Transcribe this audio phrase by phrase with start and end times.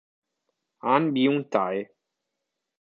[0.93, 1.79] Ahn Byung-tae